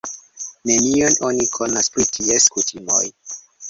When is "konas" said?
1.59-1.93